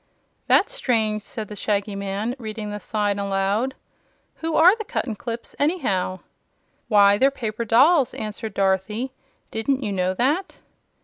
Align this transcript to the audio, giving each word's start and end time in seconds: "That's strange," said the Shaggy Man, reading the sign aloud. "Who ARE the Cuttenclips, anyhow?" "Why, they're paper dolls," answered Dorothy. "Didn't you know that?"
"That's 0.47 0.73
strange," 0.73 1.21
said 1.21 1.47
the 1.47 1.55
Shaggy 1.55 1.95
Man, 1.95 2.35
reading 2.39 2.71
the 2.71 2.79
sign 2.79 3.19
aloud. 3.19 3.75
"Who 4.37 4.55
ARE 4.55 4.75
the 4.75 4.83
Cuttenclips, 4.83 5.53
anyhow?" 5.59 6.21
"Why, 6.87 7.19
they're 7.19 7.29
paper 7.29 7.65
dolls," 7.65 8.15
answered 8.15 8.55
Dorothy. 8.55 9.11
"Didn't 9.51 9.83
you 9.83 9.91
know 9.91 10.15
that?" 10.15 10.57